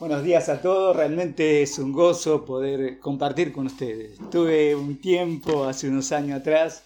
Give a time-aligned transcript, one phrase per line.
[0.00, 4.18] Buenos días a todos, realmente es un gozo poder compartir con ustedes.
[4.30, 6.84] Tuve un tiempo, hace unos años atrás,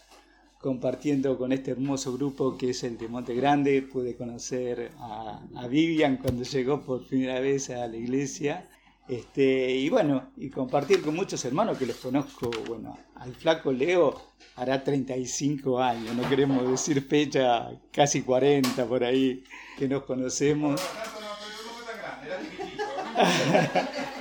[0.61, 3.83] compartiendo con este hermoso grupo que es el de Monte Grande.
[3.83, 5.39] Pude conocer a,
[5.69, 8.69] Vivian cuando llegó por primera vez a la iglesia.
[9.07, 12.51] Este, y bueno, y compartir con muchos hermanos que los conozco.
[12.67, 14.21] Bueno, al flaco Leo
[14.57, 19.45] hará 35 años, no queremos decir fecha, casi 40 por ahí,
[19.79, 20.81] que nos conocemos.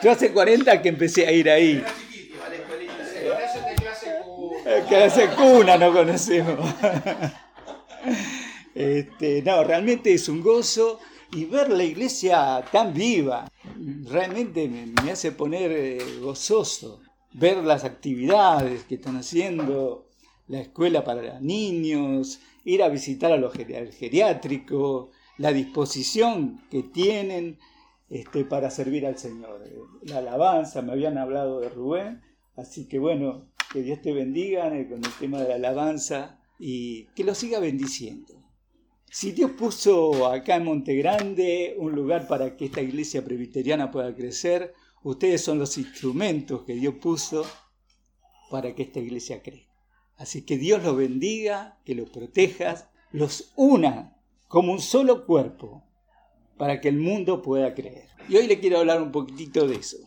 [0.03, 1.83] Yo hace 40 que empecé a ir ahí.
[4.89, 6.69] Clase cuna no conocemos.
[8.75, 10.99] Este, no, realmente es un gozo
[11.31, 13.51] y ver la iglesia tan viva,
[14.05, 17.01] realmente me, hace poner eh, gozoso.
[17.33, 20.07] Ver las actividades que están haciendo,
[20.47, 27.57] la escuela para niños, ir a visitar a los geriátricos, la disposición que tienen
[28.13, 29.63] este, para servir al Señor.
[29.65, 32.21] Eh, la alabanza, me habían hablado de Rubén,
[32.55, 37.05] así que bueno, que Dios te bendiga eh, con el tema de la alabanza y
[37.15, 38.35] que lo siga bendiciendo.
[39.09, 44.13] Si Dios puso acá en Monte Grande un lugar para que esta iglesia presbiteriana pueda
[44.13, 47.43] crecer, ustedes son los instrumentos que Dios puso
[48.51, 49.73] para que esta iglesia crezca.
[50.17, 55.83] Así que Dios los bendiga, que los proteja, los una como un solo cuerpo
[56.57, 58.07] para que el mundo pueda creer.
[58.27, 59.97] Y hoy le quiero hablar un poquitito de eso.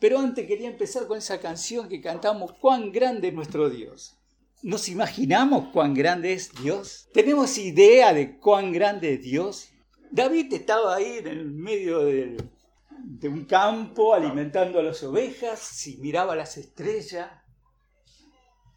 [0.00, 4.16] Pero antes quería empezar con esa canción que cantamos, cuán grande es nuestro Dios.
[4.62, 7.08] ¿Nos imaginamos cuán grande es Dios?
[7.12, 9.70] ¿Tenemos idea de cuán grande es Dios?
[10.10, 12.36] David estaba ahí en el medio de,
[13.24, 17.30] un campo alimentando a las ovejas y miraba las estrellas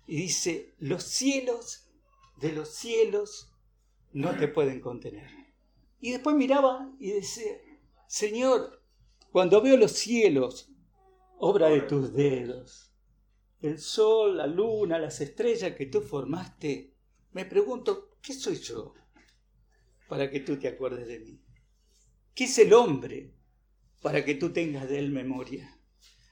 [0.07, 1.89] y dice, los cielos
[2.37, 3.51] de los cielos
[4.11, 5.40] no te pueden contener.
[6.01, 7.53] Y después miraba y decía,
[8.07, 8.83] Señor,
[9.31, 10.69] cuando veo los cielos,
[11.37, 12.91] obra de tus dedos,
[13.61, 16.95] el sol, la luna, las estrellas que tú formaste,
[17.33, 18.95] me pregunto, ¿qué soy yo
[20.09, 21.39] para que tú te acuerdes de mí?
[22.33, 23.35] ¿Qué es el hombre
[24.01, 25.79] para que tú tengas de él memoria?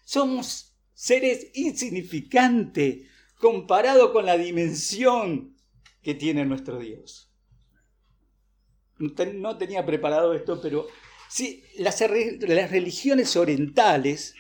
[0.04, 3.08] Somos seres insignificantes
[3.38, 5.56] comparado con la dimensión
[6.02, 7.29] que tiene nuestro Dios
[9.00, 10.88] no tenía preparado esto, pero
[11.30, 14.36] sí, las, religiones orientales,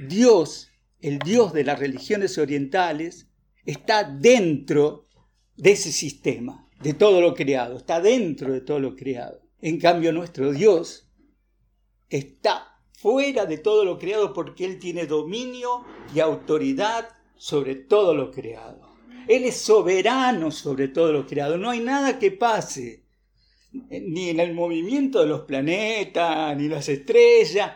[0.00, 0.70] Dios,
[1.00, 3.28] el Dios de las religiones orientales,
[3.64, 5.08] está dentro
[5.56, 9.40] de ese sistema, de todo lo creado, está dentro de todo lo creado.
[9.60, 11.10] En cambio, nuestro Dios
[12.08, 18.30] está fuera de todo lo creado porque Él tiene dominio y autoridad sobre todo lo
[18.30, 18.90] creado.
[19.28, 21.56] Él es soberano sobre todo lo creado.
[21.56, 23.04] No hay nada que pase
[23.72, 27.72] ni en el movimiento de los planetas, ni las estrellas,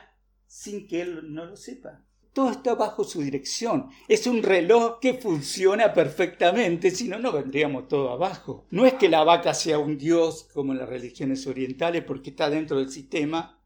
[0.46, 2.04] sin que él no lo sepa.
[2.32, 3.90] Todo está bajo su dirección.
[4.08, 8.66] Es un reloj que funciona perfectamente, si no, no vendríamos todo abajo.
[8.70, 12.50] No es que la vaca sea un dios como en las religiones orientales porque está
[12.50, 13.60] dentro del sistema.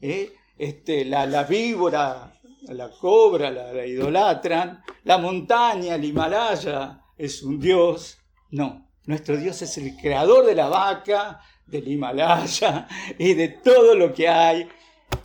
[0.00, 0.32] ¿eh?
[0.56, 2.32] Este, la, la, víbora,
[2.68, 4.84] la cobra, la, la idolatran.
[5.02, 8.18] La montaña, el Himalaya, es un dios.
[8.52, 12.88] No, nuestro Dios es el creador de la vaca, del Himalaya
[13.18, 14.68] y de todo lo que hay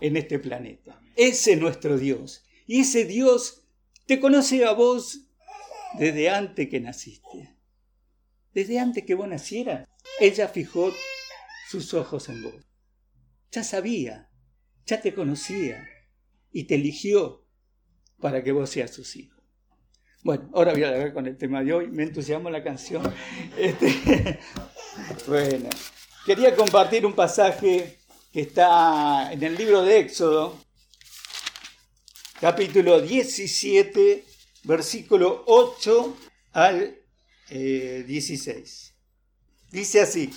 [0.01, 1.00] en este planeta.
[1.16, 2.44] Ese es nuestro Dios.
[2.68, 3.63] Y ese Dios
[4.06, 5.22] te conoce a vos
[5.97, 7.56] desde antes que naciste.
[8.53, 9.88] Desde antes que vos nacieras,
[10.19, 10.91] ella fijó
[11.69, 12.56] sus ojos en vos.
[13.51, 14.29] Ya sabía,
[14.85, 15.88] ya te conocía
[16.51, 17.45] y te eligió
[18.19, 19.34] para que vos seas sus hijos.
[20.25, 21.88] Bueno, ahora voy a hablar con el tema de hoy.
[21.88, 23.03] Me entusiasma la canción.
[23.59, 24.40] Este,
[25.28, 25.69] bueno,
[26.25, 28.00] quería compartir un pasaje
[28.34, 30.58] que está en el libro de Éxodo,
[32.41, 34.25] capítulo 17,
[34.63, 36.18] versículo 8
[36.53, 36.97] al
[37.52, 38.50] 16.
[38.90, 38.94] Eh,
[39.72, 40.34] Dice así,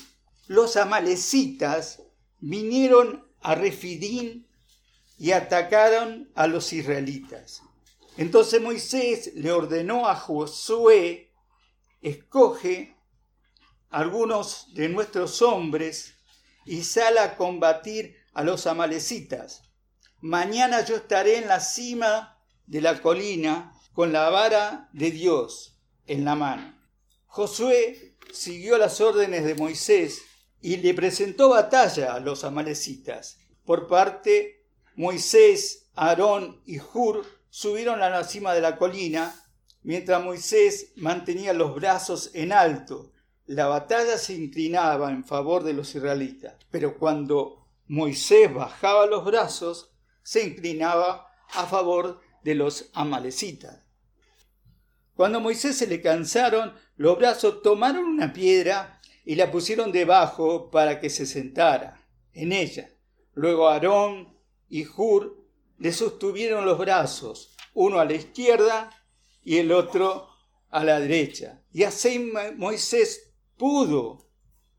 [0.49, 2.03] los amalecitas
[2.41, 4.47] vinieron a Refidín
[5.16, 7.62] y atacaron a los israelitas.
[8.19, 11.31] Entonces Moisés le ordenó a Josué,
[12.03, 12.97] escoge
[13.91, 16.17] algunos de nuestros hombres
[16.67, 19.62] y sal a combatir a los amalecitas.
[20.20, 25.79] Mañana yo estaré en la cima de la colina con la vara de Dios
[26.09, 26.76] en la mano.
[27.26, 30.23] Josué siguió las órdenes de Moisés
[30.61, 33.38] y le presentó batalla a los amalecitas.
[33.64, 34.67] Por parte
[34.97, 39.35] Moisés, Aarón y Hur subieron a la cima de la colina,
[39.83, 43.12] mientras Moisés mantenía los brazos en alto.
[43.47, 49.93] La batalla se inclinaba en favor de los israelitas, pero cuando Moisés bajaba los brazos,
[50.23, 53.83] se inclinaba a favor de los amalecitas.
[55.15, 61.00] Cuando Moisés se le cansaron los brazos, tomaron una piedra y la pusieron debajo para
[61.00, 62.91] que se sentara en ella.
[63.35, 64.37] Luego Aarón
[64.69, 65.48] y Hur
[65.78, 68.90] le sostuvieron los brazos, uno a la izquierda
[69.42, 70.28] y el otro
[70.70, 71.62] a la derecha.
[71.72, 74.28] Y así Moisés pudo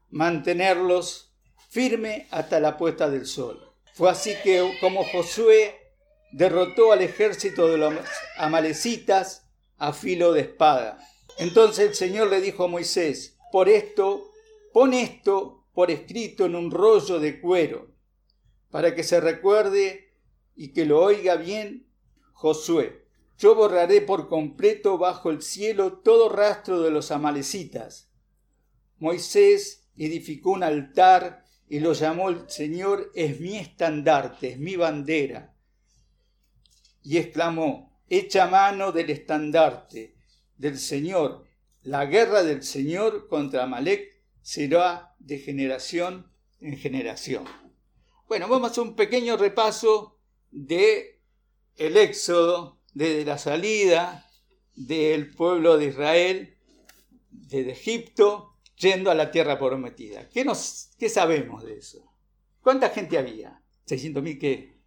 [0.09, 1.33] mantenerlos
[1.69, 3.73] firme hasta la puesta del sol.
[3.93, 5.75] Fue así que como Josué
[6.31, 7.93] derrotó al ejército de los
[8.37, 10.99] amalecitas a filo de espada.
[11.37, 14.29] Entonces el Señor le dijo a Moisés, por esto,
[14.73, 17.95] pon esto por escrito en un rollo de cuero,
[18.69, 20.08] para que se recuerde
[20.59, 21.88] y que lo oiga bien
[22.33, 23.06] Josué.
[23.38, 28.11] Yo borraré por completo bajo el cielo todo rastro de los amalecitas.
[28.97, 35.56] Moisés edificó un altar y lo llamó el Señor es mi estandarte, es mi bandera.
[37.03, 40.17] Y exclamó, echa mano del estandarte
[40.57, 41.45] del Señor.
[41.83, 46.29] La guerra del Señor contra Amalek será de generación
[46.59, 47.45] en generación.
[48.27, 50.19] Bueno, vamos a un pequeño repaso
[50.51, 51.21] de
[51.75, 54.29] el éxodo, de la salida
[54.75, 56.57] del pueblo de Israel
[57.29, 60.29] desde Egipto yendo a la tierra prometida.
[60.29, 62.13] ¿Qué, nos, qué sabemos de eso?
[62.61, 63.61] ¿Cuánta gente había?
[63.87, 64.79] ¿600.000 qué?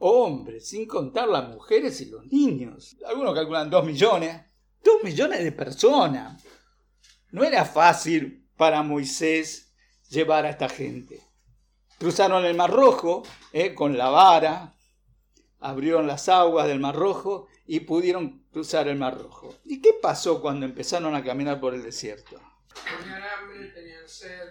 [0.00, 2.96] hombres, sin contar las mujeres y los niños.
[3.06, 4.42] Algunos calculan dos millones.
[4.82, 6.42] Dos millones de personas.
[7.30, 9.72] No era fácil para Moisés
[10.08, 11.20] llevar a esta gente.
[11.98, 13.22] Cruzaron el Mar Rojo
[13.52, 14.74] eh, con la vara,
[15.60, 19.54] abrieron las aguas del Mar Rojo y pudieron cruzar el Mar Rojo.
[19.64, 22.40] ¿Y qué pasó cuando empezaron a caminar por el desierto?
[22.98, 24.48] Tenían hambre, tenían sed,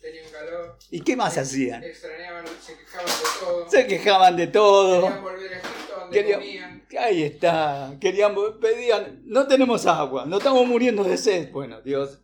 [0.00, 0.78] tenían calor.
[0.90, 1.82] ¿Y qué más hacían?
[1.82, 3.70] Extrañaban, se quejaban de todo.
[3.70, 5.00] Se quejaban de todo.
[5.02, 6.86] Querían volver a Egipto donde Querían- comían.
[7.00, 7.96] Ahí está.
[8.00, 11.50] Querían, pedían, no tenemos agua, no estamos muriendo de sed.
[11.50, 12.20] Bueno, Dios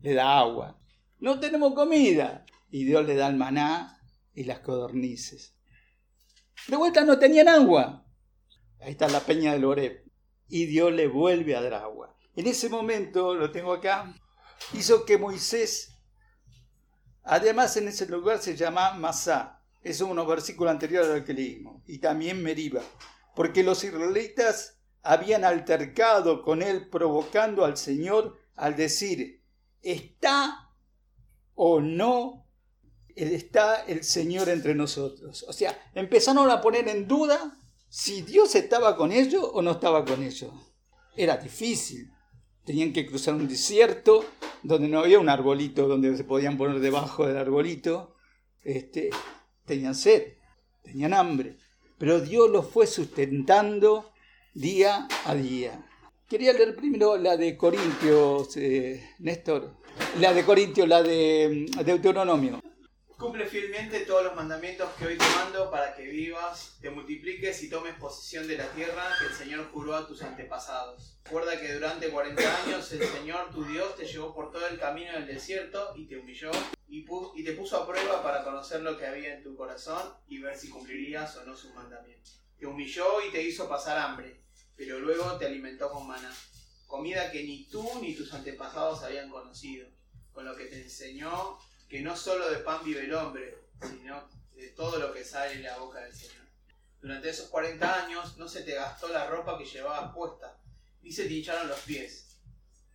[0.00, 0.78] le da agua.
[1.18, 2.44] No tenemos comida.
[2.70, 4.00] Y Dios le da el maná
[4.34, 5.55] y las codornices.
[6.68, 8.04] De vuelta no tenían agua.
[8.80, 10.04] Ahí está la peña del Oreb.
[10.48, 12.14] Y Dios le vuelve a dar agua.
[12.34, 14.14] En ese momento, lo tengo acá,
[14.72, 15.96] hizo que Moisés,
[17.24, 19.62] además en ese lugar se llama Masá.
[19.82, 21.62] Es unos versículos anteriores al que.
[21.86, 22.82] Y también Meriba.
[23.34, 29.42] Porque los israelitas habían altercado con él provocando al Señor al decir,
[29.82, 30.70] ¿está
[31.54, 32.45] o no
[33.16, 35.44] está el Señor entre nosotros?
[35.48, 37.58] O sea, empezaron a poner en duda
[37.88, 40.52] si Dios estaba con ellos o no estaba con ellos.
[41.16, 42.10] Era difícil.
[42.64, 44.24] Tenían que cruzar un desierto
[44.62, 48.16] donde no había un arbolito donde se podían poner debajo del arbolito.
[48.62, 49.10] Este,
[49.64, 50.34] tenían sed,
[50.82, 51.58] tenían hambre.
[51.98, 54.12] Pero Dios los fue sustentando
[54.52, 55.86] día a día.
[56.28, 59.76] Quería leer primero la de Corintios, eh, Néstor.
[60.20, 62.60] La de Corintios, la de mm, Deuteronomio.
[63.18, 67.70] Cumple fielmente todos los mandamientos que hoy te mando para que vivas, te multipliques y
[67.70, 71.18] tomes posesión de la tierra que el Señor juró a tus antepasados.
[71.24, 75.14] Recuerda que durante 40 años el Señor tu Dios te llevó por todo el camino
[75.14, 76.50] del desierto y te humilló
[76.88, 80.38] y, y te puso a prueba para conocer lo que había en tu corazón y
[80.38, 82.42] ver si cumplirías o no sus mandamientos.
[82.58, 84.42] Te humilló y te hizo pasar hambre,
[84.76, 86.34] pero luego te alimentó con maná,
[86.86, 89.88] comida que ni tú ni tus antepasados habían conocido,
[90.34, 91.58] con lo que te enseñó
[91.88, 95.62] que no solo de pan vive el hombre, sino de todo lo que sale de
[95.62, 96.44] la boca del Señor.
[97.00, 100.58] Durante esos 40 años no se te gastó la ropa que llevabas puesta,
[101.02, 102.40] ni se te hincharon los pies.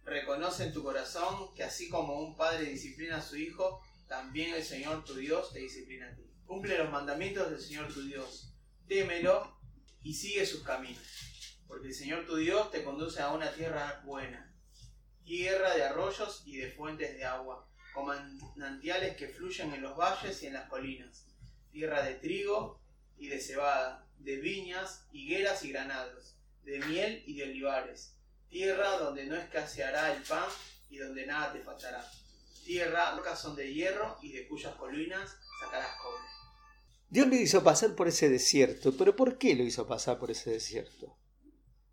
[0.04, 4.64] Reconoce en tu corazón que así como un padre disciplina a su hijo, también el
[4.64, 6.30] Señor tu Dios te disciplina a ti.
[6.46, 8.54] Cumple los mandamientos del Señor tu Dios,
[8.88, 9.58] témelo
[10.02, 11.04] y sigue sus caminos,
[11.68, 14.54] porque el Señor tu Dios te conduce a una tierra buena,
[15.24, 18.06] tierra de arroyos y de fuentes de agua con
[18.56, 21.26] manantiales que fluyen en los valles y en las colinas,
[21.72, 22.80] tierra de trigo
[23.18, 28.16] y de cebada, de viñas, higueras y granados, de miel y de olivares,
[28.50, 30.48] tierra donde no escaseará el pan
[30.90, 32.06] y donde nada te faltará,
[32.66, 36.22] tierra rocas son de hierro y de cuyas colinas sacarás cobre.
[37.10, 40.52] Dios lo hizo pasar por ese desierto, pero ¿por qué lo hizo pasar por ese
[40.52, 41.18] desierto?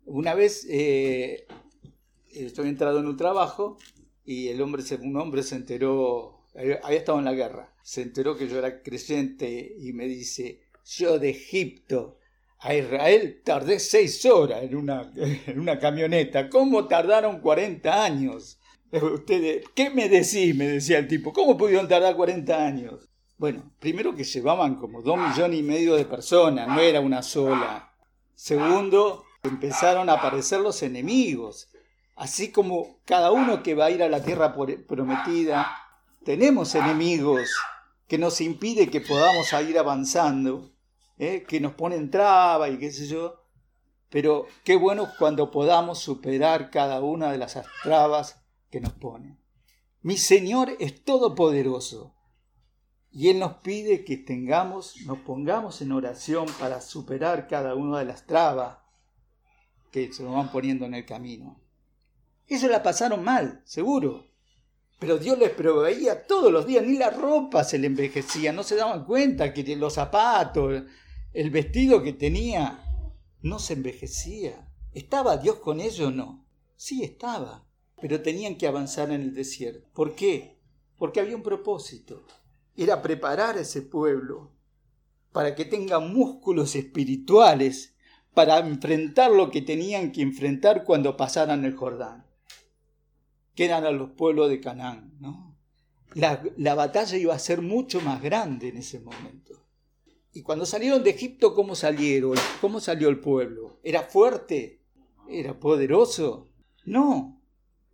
[0.05, 1.45] Una vez eh,
[2.31, 3.77] estoy entrado en un trabajo
[4.29, 8.47] y el hombre un hombre se enteró, había estado en la guerra, se enteró que
[8.47, 12.19] yo era creyente y me dice, yo de Egipto
[12.59, 15.11] a Israel tardé seis horas en una,
[15.47, 18.59] en una camioneta, ¿cómo tardaron 40 años?
[18.91, 20.55] Ustedes, ¿qué me decís?
[20.55, 23.09] me decía el tipo, ¿cómo pudieron tardar 40 años?
[23.39, 27.95] Bueno, primero que llevaban como dos millones y medio de personas, no era una sola.
[28.35, 31.71] Segundo, empezaron a aparecer los enemigos.
[32.19, 35.71] Así como cada uno que va a ir a la tierra prometida,
[36.25, 37.49] tenemos enemigos
[38.09, 40.69] que nos impide que podamos ir avanzando,
[41.17, 41.45] ¿eh?
[41.47, 43.45] que nos ponen traba y qué sé yo.
[44.09, 49.39] Pero qué bueno cuando podamos superar cada una de las trabas que nos ponen.
[50.01, 52.17] Mi Señor es todopoderoso
[53.11, 58.05] y Él nos pide que tengamos, nos pongamos en oración para superar cada una de
[58.05, 58.77] las trabas
[59.89, 61.68] que se nos van poniendo en el camino.
[62.49, 64.25] Ellos la pasaron mal, seguro.
[64.97, 68.75] Pero Dios les proveía todos los días, ni la ropa se le envejecía, no se
[68.75, 70.83] daban cuenta que los zapatos,
[71.31, 72.83] el vestido que tenía,
[73.43, 74.67] no se envejecía.
[74.93, 76.47] ¿Estaba Dios con ellos no?
[76.75, 77.67] Sí estaba,
[78.01, 79.87] pero tenían que avanzar en el desierto.
[79.93, 80.57] ¿Por qué?
[80.97, 82.23] Porque había un propósito.
[82.75, 84.51] Era preparar a ese pueblo
[85.31, 87.93] para que tenga músculos espirituales
[88.33, 92.28] para enfrentar lo que tenían que enfrentar cuando pasaran el Jordán
[93.55, 95.13] que eran a los pueblos de Canaán.
[95.19, 95.57] ¿no?
[96.13, 99.65] La, la batalla iba a ser mucho más grande en ese momento.
[100.33, 102.35] Y cuando salieron de Egipto, ¿cómo salieron?
[102.61, 103.79] ¿Cómo salió el pueblo?
[103.83, 104.81] ¿Era fuerte?
[105.27, 106.47] ¿Era poderoso?
[106.85, 107.39] No,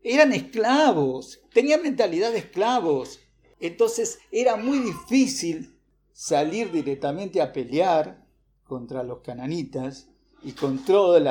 [0.05, 3.19] eran esclavos, tenían mentalidad de esclavos.
[3.59, 5.75] Entonces era muy difícil
[6.13, 8.23] salir directamente a pelear
[8.65, 10.07] contra los cananitas
[10.43, 11.23] y con todos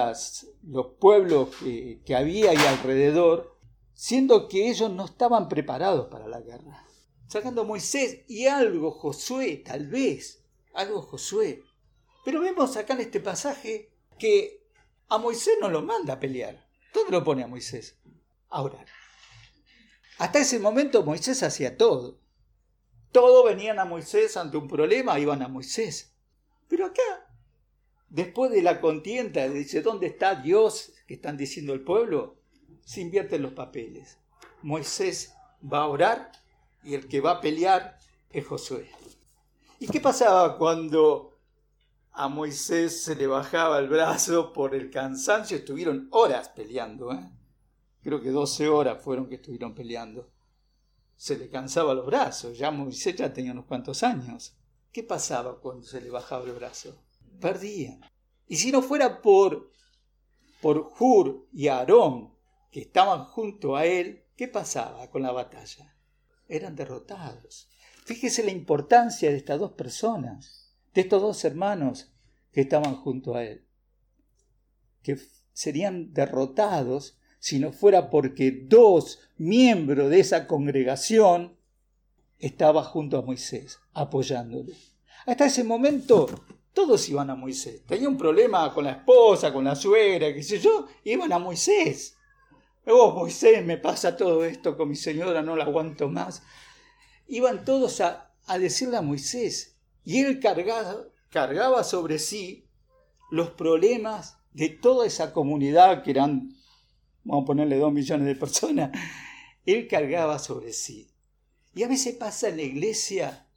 [0.65, 3.54] los pueblos que, que había ahí alrededor,
[3.95, 6.85] siendo que ellos no estaban preparados para la guerra.
[7.29, 11.63] Sacando Moisés y algo Josué, tal vez, algo Josué.
[12.25, 14.63] Pero vemos acá en este pasaje que
[15.09, 16.69] a Moisés no lo manda a pelear.
[16.93, 17.99] ¿Dónde lo pone a Moisés?
[18.51, 18.87] A orar.
[20.19, 22.21] Hasta ese momento Moisés hacía todo.
[23.11, 26.15] Todos venían a Moisés ante un problema, iban a Moisés.
[26.69, 27.31] Pero acá,
[28.09, 32.41] después de la contienda, dice, ¿dónde está Dios que están diciendo el pueblo?
[32.85, 34.19] Se invierten los papeles.
[34.63, 35.35] Moisés
[35.73, 36.33] va a orar
[36.83, 37.99] y el que va a pelear
[38.31, 38.91] es Josué.
[39.79, 41.39] ¿Y qué pasaba cuando
[42.13, 45.57] a Moisés se le bajaba el brazo por el cansancio?
[45.57, 47.31] Estuvieron horas peleando, ¿eh?
[48.03, 50.31] creo que 12 horas fueron que estuvieron peleando.
[51.17, 54.55] Se le cansaba los brazos, ya Moisés ya tenía unos cuantos años.
[54.93, 56.95] ¿Qué pasaba cuando se le bajaba el brazo?
[57.41, 58.01] Perdían.
[58.47, 59.71] Y si no fuera por,
[60.61, 62.34] por Hur y Aarón,
[62.75, 65.95] que estaban junto a él, ¿qué pasaba con la batalla?
[66.49, 67.69] Eran derrotados.
[68.05, 72.13] Fíjese la importancia de estas dos personas, de estos dos hermanos
[72.51, 73.65] que estaban junto a él,
[75.05, 75.17] que
[75.53, 81.57] serían derrotados si no fuera porque dos miembros de esa congregación
[82.41, 84.75] estaban junto a Moisés, apoyándole.
[85.27, 86.27] Hasta ese momento
[86.73, 87.87] todos iban a Moisés.
[87.87, 92.17] Tenía un problema con la esposa, con la suegra, qué sé yo, iban a Moisés.
[92.87, 96.43] Oh, Moisés, me pasa todo esto con mi señora, no la aguanto más.
[97.27, 102.69] Iban todos a, decirle a Moisés, y él cargaba, cargaba sobre sí
[103.31, 106.55] los problemas de toda esa comunidad, que eran,
[107.25, 108.91] vamos a ponerle dos millones de personas,
[109.65, 111.11] él cargaba sobre sí.
[111.75, 113.49] Y a veces pasa en la iglesia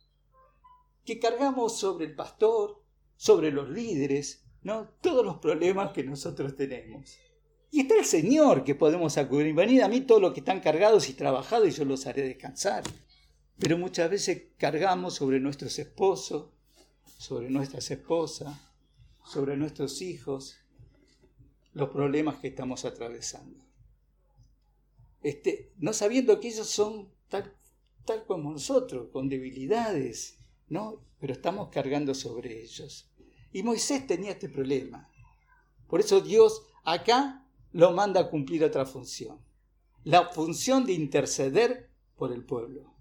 [1.03, 2.81] que cargamos sobre el pastor,
[3.17, 4.87] sobre los líderes, ¿no?
[5.01, 7.17] todos los problemas que nosotros tenemos.
[7.71, 9.53] Y está el Señor que podemos acudir.
[9.53, 12.83] Venid a mí todos los que están cargados y trabajados y yo los haré descansar.
[13.59, 16.49] Pero muchas veces cargamos sobre nuestros esposos,
[17.17, 18.55] sobre nuestras esposas,
[19.25, 20.57] sobre nuestros hijos,
[21.73, 23.63] los problemas que estamos atravesando.
[25.21, 27.53] Este, no sabiendo que ellos son tal,
[28.05, 30.37] tal como nosotros, con debilidades,
[30.69, 31.01] ¿no?
[31.19, 33.09] Pero estamos cargando sobre ellos.
[33.51, 35.09] Y Moisés tenía este problema.
[35.87, 39.39] Por eso Dios acá lo manda a cumplir otra función.
[40.03, 42.93] La función de interceder por el pueblo.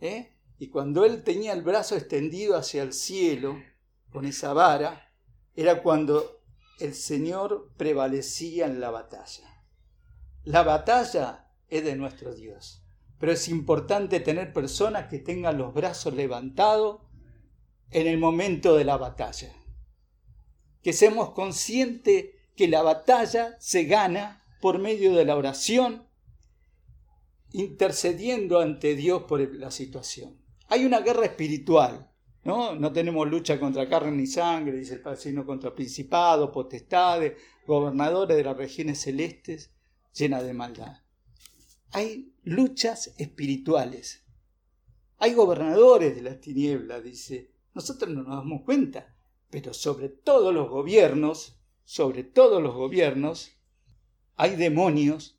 [0.00, 0.36] ¿eh?
[0.58, 3.58] Y cuando él tenía el brazo extendido hacia el cielo
[4.10, 5.12] con esa vara,
[5.54, 6.42] era cuando
[6.78, 9.64] el Señor prevalecía en la batalla.
[10.44, 12.84] La batalla es de nuestro Dios,
[13.18, 17.00] pero es importante tener personas que tengan los brazos levantados
[17.90, 19.52] en el momento de la batalla.
[20.82, 26.06] Que seamos conscientes que la batalla se gana por medio de la oración,
[27.52, 30.40] intercediendo ante Dios por la situación.
[30.68, 32.10] Hay una guerra espiritual,
[32.42, 32.74] ¿no?
[32.74, 37.34] No tenemos lucha contra carne ni sangre, dice el sino contra principados, potestades,
[37.66, 39.72] gobernadores de las regiones celestes
[40.14, 41.02] llenas de maldad.
[41.92, 44.24] Hay luchas espirituales.
[45.18, 47.52] Hay gobernadores de las tinieblas, dice.
[47.74, 49.14] Nosotros no nos damos cuenta,
[49.50, 51.55] pero sobre todos los gobiernos,
[51.86, 53.52] sobre todos los gobiernos,
[54.34, 55.38] hay demonios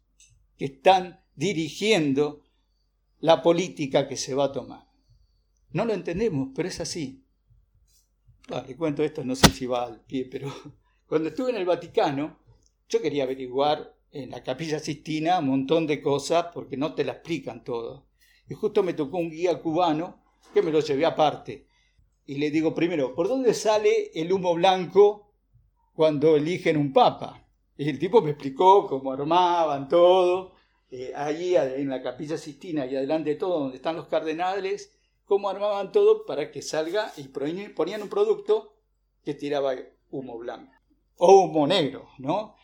[0.57, 2.41] que están dirigiendo
[3.19, 4.87] la política que se va a tomar.
[5.71, 7.25] No lo entendemos, pero es así.
[8.49, 10.51] Ah, le cuento esto, no sé si va al pie, pero
[11.07, 12.39] cuando estuve en el Vaticano,
[12.87, 17.11] yo quería averiguar en la capilla Sistina un montón de cosas porque no te la
[17.11, 18.07] explican todo.
[18.49, 20.23] Y justo me tocó un guía cubano
[20.53, 21.67] que me lo llevé aparte.
[22.25, 25.26] Y le digo primero, ¿por dónde sale el humo blanco
[25.97, 27.43] cuando eligen un papa?
[27.75, 30.53] Y el tipo me explicó cómo armaban todo,
[30.91, 35.49] eh, allí en la capilla Sistina y adelante de todo, donde están los cardenales, cómo
[35.49, 38.75] armaban todo para que salga y ponían un producto
[39.25, 39.73] que tiraba
[40.11, 40.71] humo blanco.
[41.15, 42.55] O humo negro, ¿no?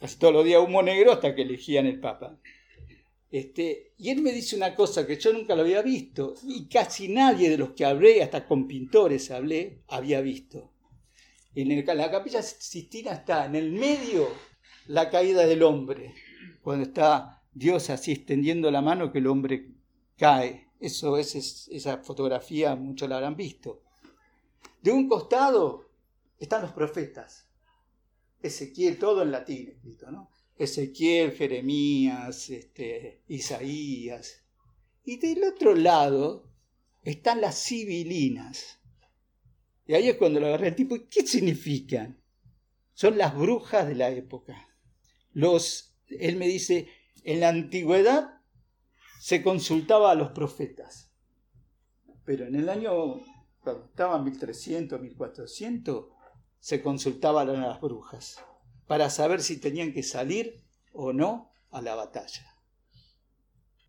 [0.00, 2.38] Casi todos los días humo negro hasta que elegían el papa.
[3.30, 7.08] Este, y él me dice una cosa que yo nunca lo había visto y casi
[7.08, 10.72] nadie de los que hablé, hasta con pintores hablé, había visto.
[11.54, 14.28] En la capilla Sistina está en el medio
[14.86, 16.14] la caída del hombre,
[16.62, 19.74] cuando está Dios así extendiendo la mano que el hombre
[20.16, 20.68] cae.
[20.80, 23.82] Eso es, esa fotografía, muchos la habrán visto.
[24.80, 25.90] De un costado
[26.38, 27.48] están los profetas.
[28.40, 30.30] Ezequiel, todo en latín escrito, ¿no?
[30.56, 34.44] Ezequiel, Jeremías, este, Isaías.
[35.04, 36.48] Y del otro lado
[37.02, 38.77] están las civilinas.
[39.88, 42.20] Y ahí es cuando lo agarré el tipo, ¿qué significan?
[42.92, 44.68] Son las brujas de la época.
[45.32, 46.88] Los, él me dice,
[47.24, 48.42] en la antigüedad
[49.18, 51.10] se consultaba a los profetas,
[52.26, 53.20] pero en el año,
[53.60, 56.06] cuando estaba 1300, 1400,
[56.60, 58.44] se consultaban a las brujas
[58.86, 62.47] para saber si tenían que salir o no a la batalla.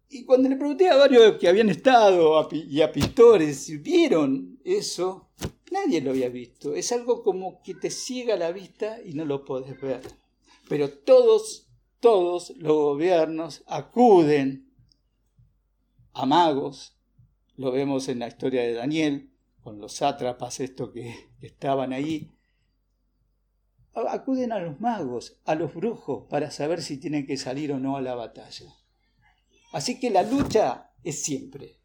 [0.09, 5.29] Y cuando le pregunté a varios que habían estado y a pintores si vieron eso,
[5.71, 6.73] nadie lo había visto.
[6.73, 10.01] Es algo como que te ciega la vista y no lo puedes ver.
[10.67, 11.67] Pero todos,
[11.99, 14.73] todos los gobiernos acuden
[16.13, 16.95] a magos.
[17.55, 19.31] Lo vemos en la historia de Daniel,
[19.61, 22.31] con los sátrapas, estos que estaban ahí
[24.07, 27.97] acuden a los magos, a los brujos, para saber si tienen que salir o no
[27.97, 28.75] a la batalla.
[29.71, 31.79] Así que la lucha es siempre.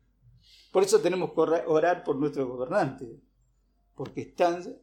[0.72, 3.08] Por eso tenemos que orar por nuestros gobernantes,
[3.94, 4.76] porque están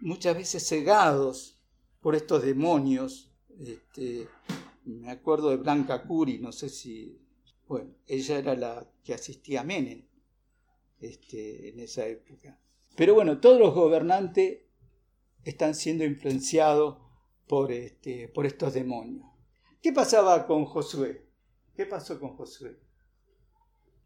[0.00, 1.60] muchas veces cegados
[2.00, 3.32] por estos demonios.
[3.58, 4.28] Este,
[4.84, 7.20] me acuerdo de Blanca Curi, no sé si,
[7.66, 10.06] bueno, ella era la que asistía a Menem
[11.00, 12.60] este, en esa época.
[12.94, 14.60] Pero bueno, todos los gobernantes
[15.44, 16.98] están siendo influenciados
[17.46, 19.26] por, este, por estos demonios.
[19.82, 21.25] ¿Qué pasaba con Josué?
[21.76, 22.80] ¿Qué pasó con Josué?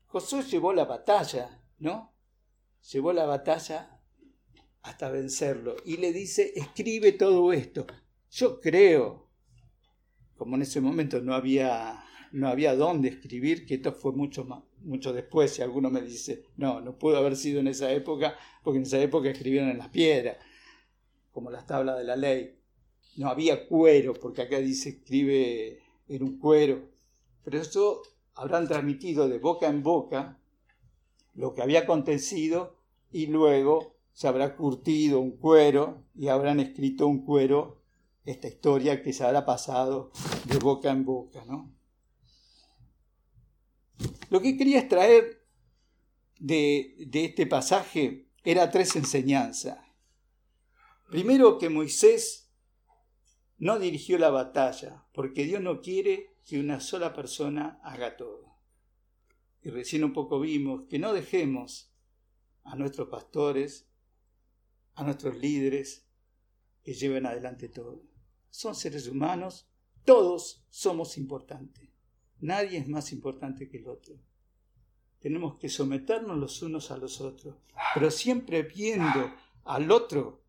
[0.06, 2.12] Josué llevó la batalla, ¿no?
[2.92, 4.00] Llevó la batalla
[4.83, 7.87] hasta vencerlo y le dice, escribe todo esto.
[8.33, 9.30] Yo creo,
[10.37, 14.44] como en ese momento no había, no había dónde escribir, que esto fue mucho,
[14.80, 18.78] mucho después, si alguno me dice, no, no pudo haber sido en esa época, porque
[18.78, 20.38] en esa época escribieron en las piedras
[21.30, 22.59] como las tablas de la ley.
[23.16, 26.89] No había cuero, porque acá dice escribe en un cuero.
[27.44, 28.03] Pero eso
[28.35, 30.38] habrán transmitido de boca en boca
[31.35, 32.76] lo que había acontecido
[33.11, 37.83] y luego se habrá curtido un cuero y habrán escrito un cuero
[38.24, 40.12] esta historia que se habrá pasado
[40.44, 41.72] de boca en boca, ¿no?
[44.29, 45.44] Lo que quería extraer
[46.38, 49.79] de, de este pasaje era tres enseñanzas.
[51.09, 52.50] Primero que Moisés
[53.59, 58.55] no dirigió la batalla, porque Dios no quiere que una sola persona haga todo.
[59.62, 61.92] Y recién un poco vimos que no dejemos
[62.64, 63.88] a nuestros pastores,
[64.94, 66.07] a nuestros líderes,
[66.83, 68.03] que lleven adelante todo.
[68.48, 69.68] Son seres humanos,
[70.05, 71.90] todos somos importantes.
[72.40, 74.14] Nadie es más importante que el otro.
[75.18, 77.57] Tenemos que someternos los unos a los otros,
[77.94, 80.42] pero siempre viendo al otro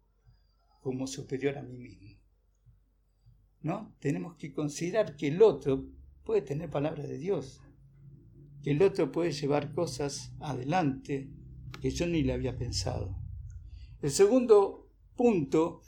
[0.82, 2.20] como superior a mí mismo.
[4.00, 5.86] Tenemos que considerar que el otro
[6.24, 7.62] puede tener palabra de Dios,
[8.63, 11.30] que el otro puede llevar cosas adelante
[11.80, 13.15] que yo ni le había pensado.
[14.02, 15.82] El segundo punto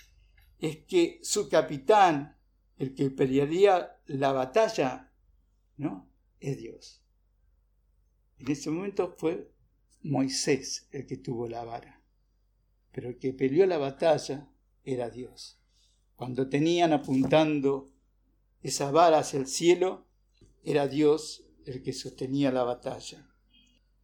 [0.59, 2.37] es que su capitán,
[2.77, 5.11] el que pelearía la batalla,
[5.77, 6.09] ¿no?
[6.39, 7.03] Es Dios.
[8.37, 9.51] En ese momento fue
[10.01, 12.01] Moisés el que tuvo la vara.
[12.91, 14.51] Pero el que peleó la batalla
[14.83, 15.62] era Dios.
[16.15, 17.87] Cuando tenían apuntando
[18.61, 20.05] esa vara hacia el cielo,
[20.63, 23.29] era Dios el que sostenía la batalla.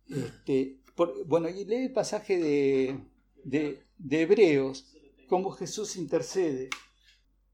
[0.07, 0.81] Este,
[1.25, 2.99] bueno, y lee el pasaje de,
[3.43, 4.93] de, de Hebreos,
[5.27, 6.69] cómo Jesús intercede.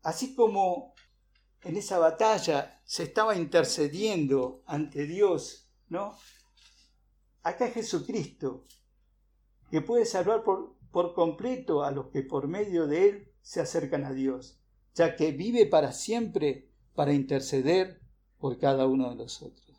[0.02, 0.96] Así como
[1.64, 6.18] en esa batalla se estaba intercediendo ante Dios, ¿no?
[7.44, 8.64] Acá Jesucristo,
[9.70, 14.06] que puede salvar por, por completo a los que por medio de Él se acercan
[14.06, 14.58] a Dios,
[14.96, 18.02] ya que vive para siempre para interceder
[18.40, 19.78] por cada uno de nosotros.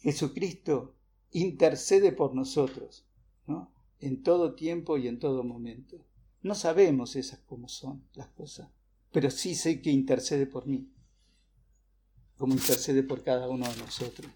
[0.00, 0.94] Jesucristo
[1.30, 3.06] intercede por nosotros,
[3.46, 3.72] ¿no?
[3.98, 6.04] En todo tiempo y en todo momento.
[6.42, 8.68] No sabemos esas cómo son las cosas,
[9.10, 10.92] pero sí sé que intercede por mí,
[12.36, 14.30] como intercede por cada uno de nosotros.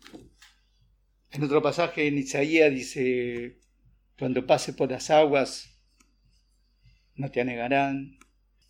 [1.30, 3.60] En otro pasaje en Isaías dice,
[4.18, 5.73] cuando pases por las aguas,
[7.16, 8.18] no te anegarán,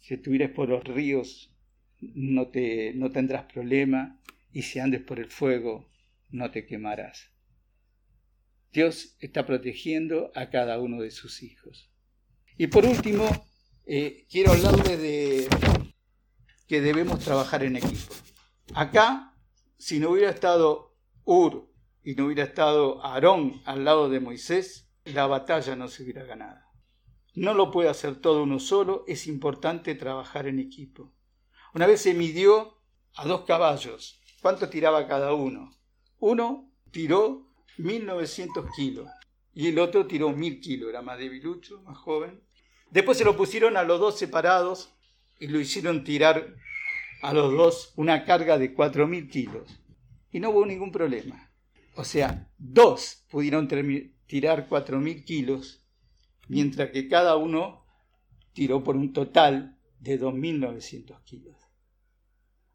[0.01, 1.55] si estuvieres por los ríos,
[2.01, 4.21] no, te, no tendrás problema,
[4.53, 5.89] y si andes por el fuego,
[6.31, 7.31] no te quemarás.
[8.73, 11.91] Dios está protegiendo a cada uno de sus hijos.
[12.59, 13.25] Y por último,
[13.87, 15.49] eh, quiero hablarles de
[16.67, 18.15] que debemos trabajar en equipo.
[18.75, 19.35] Acá,
[19.79, 21.71] si no hubiera estado Ur
[22.03, 26.61] y no hubiera estado Aarón al lado de Moisés, la batalla no se hubiera ganado.
[27.35, 31.13] No lo puede hacer todo uno solo, es importante trabajar en equipo.
[31.75, 32.79] Una vez se midió
[33.15, 34.21] a dos caballos.
[34.41, 35.73] ¿Cuánto tiraba cada uno?
[36.21, 39.09] Uno tiró 1900 kilos
[39.53, 42.41] y el otro tiró 1000 kilos, era más debilucho, más joven.
[42.91, 44.95] Después se lo pusieron a los dos separados
[45.41, 46.55] y lo hicieron tirar
[47.23, 49.81] a los dos una carga de 4000 kilos.
[50.31, 51.51] Y no hubo ningún problema.
[51.97, 53.69] O sea, dos pudieron
[54.27, 55.84] tirar 4000 kilos,
[56.49, 57.85] mientras que cada uno
[58.53, 61.57] tiró por un total de 2900 kilos.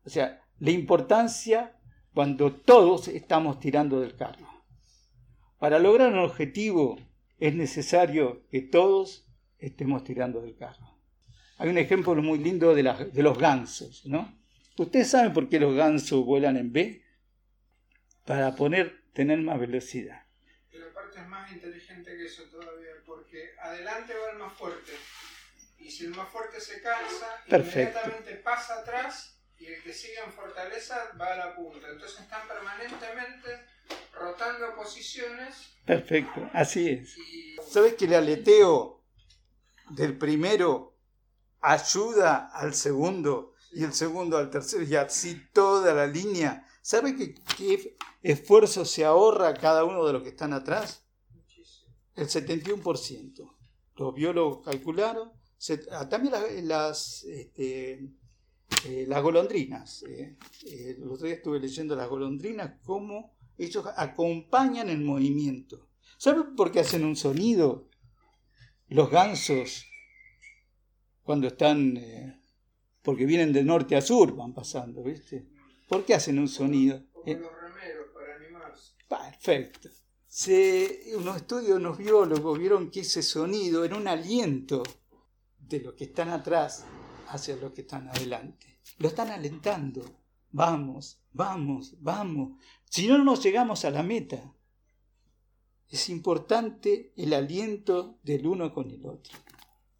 [0.03, 1.79] O sea, la importancia
[2.13, 4.47] cuando todos estamos tirando del carro.
[5.59, 6.97] Para lograr un objetivo
[7.37, 10.97] es necesario que todos estemos tirando del carro.
[11.57, 14.37] Hay un ejemplo muy lindo de, los gansos, ¿no?
[14.77, 17.03] ¿Ustedes saben por qué los gansos vuelan en B?
[18.25, 20.23] Para poner, tener más velocidad.
[20.71, 22.91] Pero aparte es más inteligente que eso todavía,
[23.29, 24.91] porque adelante va el más fuerte.
[25.77, 30.33] Y si el más fuerte se cansa, inmediatamente pasa atrás y el que sigue en
[30.33, 31.87] fortaleza va a la punta.
[31.89, 33.65] Entonces están permanentemente
[34.13, 35.73] rotando posiciones.
[35.85, 37.15] Perfecto, así es.
[37.69, 39.03] ¿Sabes que el aleteo
[39.91, 40.97] del primero
[41.61, 46.67] ayuda al segundo y el segundo al tercero y así toda la línea?
[46.81, 51.05] ¿Sabe qué, qué esfuerzo se ahorra cada uno de los que están atrás?
[52.19, 53.55] El 71%.
[53.95, 55.31] Los biólogos calcularon.
[55.91, 58.09] Ah, también las, las este,
[58.85, 60.03] eh, las golondrinas.
[60.03, 65.87] Eh, eh, el otro día estuve leyendo las golondrinas, cómo ellos acompañan el movimiento.
[66.17, 67.89] ¿Saben por qué hacen un sonido?
[68.89, 69.85] Los gansos,
[71.23, 72.41] cuando están,
[73.01, 75.47] porque vienen de norte a sur, van pasando, ¿viste?
[75.87, 77.01] ¿Por qué hacen un sonido?
[77.13, 78.93] Como los remeros, para animarse.
[79.07, 79.89] Perfecto.
[80.31, 84.83] Se, unos estudios, unos biólogos vieron que ese sonido era un aliento
[85.57, 86.85] de los que están atrás
[87.29, 88.79] hacia los que están adelante.
[88.99, 90.05] Lo están alentando.
[90.51, 92.59] Vamos, vamos, vamos.
[92.85, 94.53] Si no, no llegamos a la meta.
[95.89, 99.35] Es importante el aliento del uno con el otro.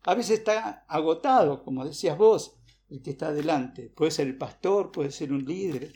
[0.03, 2.55] A veces está agotado, como decías vos,
[2.87, 3.89] el que está adelante.
[3.89, 5.91] Puede ser el pastor, puede ser un líder.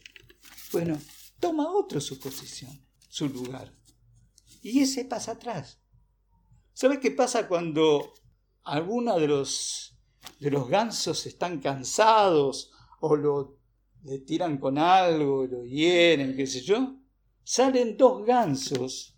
[0.71, 0.97] Bueno,
[1.39, 3.71] toma otro su posición, su lugar.
[4.63, 5.79] Y ese pasa atrás.
[6.73, 8.13] ¿Sabes qué pasa cuando
[8.63, 9.89] alguno de los
[10.39, 12.71] de los gansos están cansados
[13.01, 13.59] o lo
[14.03, 16.97] le tiran con algo, lo hieren, qué sé yo,
[17.43, 19.17] salen dos gansos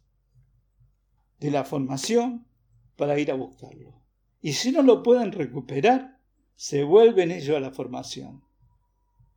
[1.40, 2.48] de la formación
[2.96, 4.02] para ir a buscarlo.
[4.42, 6.20] Y si no lo pueden recuperar,
[6.56, 8.44] se vuelven ellos a la formación.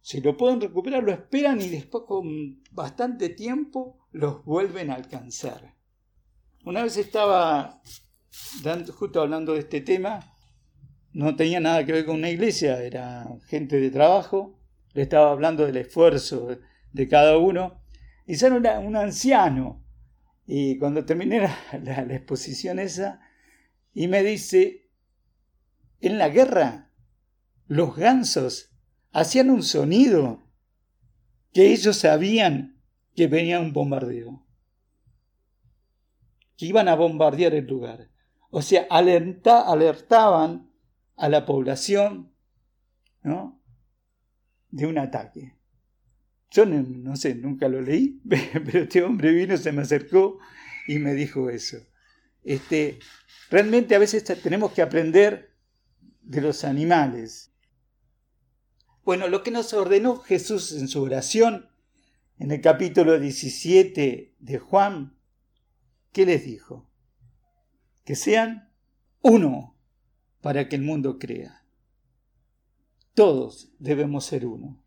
[0.02, 5.77] Si lo pueden recuperar, lo esperan y después con bastante tiempo los vuelven a alcanzar.
[6.64, 7.82] Una vez estaba
[8.96, 10.34] justo hablando de este tema
[11.12, 14.58] no tenía nada que ver con una iglesia, era gente de trabajo,
[14.92, 16.58] le estaba hablando del esfuerzo
[16.92, 17.82] de cada uno,
[18.26, 19.84] y sale un anciano,
[20.46, 21.40] y cuando terminé
[21.82, 23.20] la, exposición esa,
[23.94, 24.88] y me dice,
[26.00, 26.92] en la guerra,
[27.66, 28.70] los gansos
[29.10, 30.46] hacían un sonido
[31.52, 32.80] que ellos sabían
[33.16, 34.46] que venía un bombardeo,
[36.58, 38.10] que iban a bombardear el lugar.
[38.50, 40.70] O sea, alertaban
[41.16, 42.34] a la población
[43.22, 43.62] ¿no?
[44.70, 45.56] de un ataque.
[46.50, 50.38] Yo no, sé, nunca lo leí, pero este hombre vino, se me acercó
[50.88, 51.78] y me dijo eso.
[52.42, 52.98] este,
[53.50, 55.54] realmente a veces tenemos que aprender
[56.22, 57.52] de los animales.
[59.04, 61.70] Bueno, lo que nos ordenó Jesús en su oración,
[62.38, 65.17] en el capítulo 17 de Juan,
[66.12, 66.88] ¿qué les dijo?
[68.04, 68.70] Que sean
[69.22, 69.76] uno
[70.40, 71.64] para que el mundo crea.
[73.14, 74.82] Todos debemos ser uno.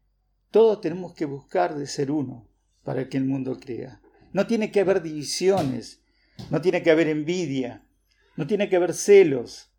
[0.51, 2.47] Todos tenemos que buscar de ser uno
[2.83, 4.01] para que el mundo crea.
[4.33, 6.01] No tiene que haber divisiones,
[6.49, 7.85] no tiene que haber envidia,
[8.35, 9.71] no tiene que haber celos,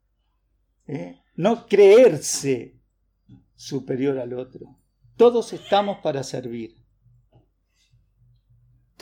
[0.87, 1.21] ¿eh?
[1.37, 2.77] no creerse
[3.55, 4.79] superior al otro.
[5.17, 6.82] Todos estamos para servir.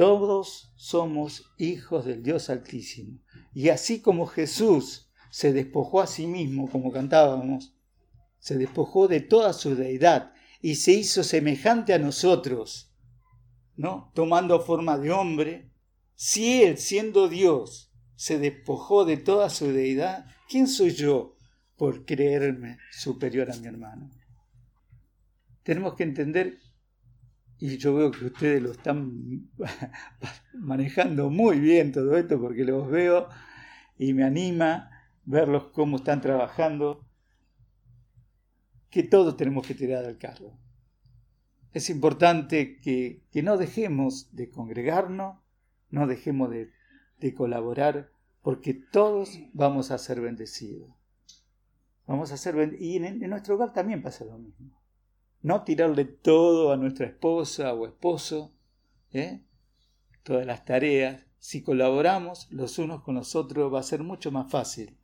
[0.01, 3.19] Todos somos hijos del Dios Altísimo.
[3.53, 7.77] Y así como Jesús se despojó a sí mismo, como cantábamos,
[8.39, 10.33] se despojó de toda su deidad
[10.63, 12.95] y se hizo semejante a nosotros,
[13.77, 14.11] ¿no?
[14.15, 15.71] Tomando forma de hombre,
[16.15, 21.37] si él, siendo Dios, se despojó de toda su deidad, ¿quién soy yo
[21.77, 24.11] por creerme superior a mi hermano?
[25.63, 26.59] Tenemos que entender,
[27.61, 29.51] y yo veo que ustedes lo están
[30.55, 33.29] manejando muy bien todo esto, porque los veo
[33.99, 34.91] y me anima
[35.27, 37.07] verlos cómo están trabajando
[38.89, 40.59] que todos tenemos que tirar al carro.
[41.73, 45.39] Es importante que, no dejemos de congregarnos,
[45.91, 46.73] no dejemos de,
[47.35, 50.91] colaborar, porque todos vamos a ser bendecidos.
[52.07, 54.80] Vamos a ser y en, nuestro hogar también pasa lo mismo.
[55.43, 58.53] No tirarle todo a nuestra esposa o esposo,
[59.13, 59.41] ¿eh?
[60.23, 61.25] todas las tareas.
[61.39, 64.97] Si colaboramos los unos con los otros, va a ser mucho más fácil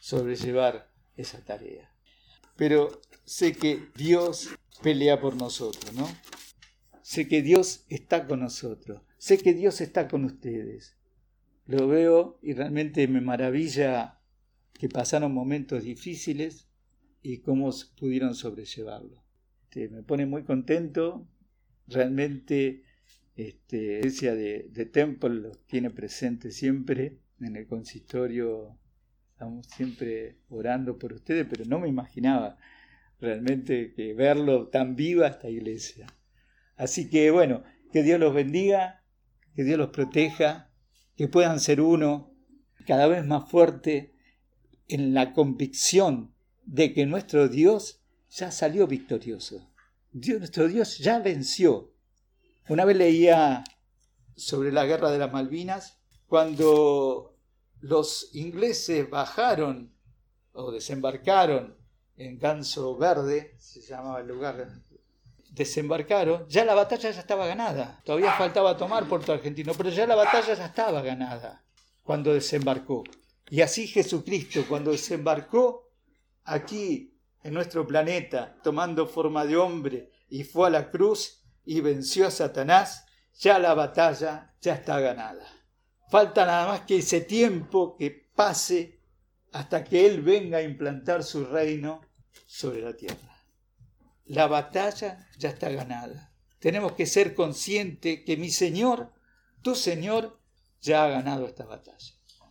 [0.00, 1.92] sobrellevar esa tarea.
[2.56, 4.48] Pero sé que Dios
[4.82, 6.08] pelea por nosotros, ¿no?
[7.02, 9.02] Sé que Dios está con nosotros.
[9.18, 10.96] Sé que Dios está con ustedes.
[11.66, 14.20] Lo veo y realmente me maravilla
[14.72, 16.66] que pasaron momentos difíciles
[17.22, 19.22] y cómo pudieron sobrellevarlo.
[19.74, 21.26] Este, me pone muy contento.
[21.86, 22.82] Realmente,
[23.36, 28.76] este, Iglesia de, de Temple los tiene presente siempre en el consistorio.
[29.32, 32.58] Estamos siempre orando por ustedes, pero no me imaginaba
[33.18, 36.06] realmente que verlo tan viva esta iglesia.
[36.76, 39.02] Así que bueno, que Dios los bendiga,
[39.54, 40.70] que Dios los proteja,
[41.16, 42.34] que puedan ser uno
[42.86, 44.12] cada vez más fuerte
[44.88, 46.34] en la convicción
[46.66, 48.01] de que nuestro Dios
[48.34, 49.70] ya salió victorioso.
[50.10, 51.92] Dios, nuestro Dios ya venció.
[52.68, 53.64] Una vez leía
[54.36, 57.36] sobre la guerra de las Malvinas, cuando
[57.80, 59.94] los ingleses bajaron
[60.52, 61.76] o desembarcaron
[62.16, 64.68] en Ganso Verde, se llamaba el lugar,
[65.50, 68.00] desembarcaron, ya la batalla ya estaba ganada.
[68.04, 71.64] Todavía faltaba tomar Puerto Argentino, pero ya la batalla ya estaba ganada
[72.02, 73.04] cuando desembarcó.
[73.50, 75.90] Y así Jesucristo, cuando desembarcó
[76.44, 77.11] aquí
[77.42, 82.30] en nuestro planeta, tomando forma de hombre, y fue a la cruz y venció a
[82.30, 83.06] Satanás,
[83.38, 85.46] ya la batalla ya está ganada.
[86.10, 89.00] Falta nada más que ese tiempo que pase
[89.52, 92.00] hasta que Él venga a implantar su reino
[92.46, 93.44] sobre la tierra.
[94.26, 96.32] La batalla ya está ganada.
[96.58, 99.12] Tenemos que ser conscientes que mi Señor,
[99.62, 100.38] tu Señor,
[100.80, 102.14] ya ha ganado esta batalla.